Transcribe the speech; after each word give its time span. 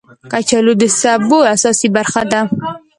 کچالو 0.31 0.73
د 0.81 0.83
سبو 0.99 1.39
اساسي 1.53 1.87
برخه 1.95 2.21
ده 2.31 2.41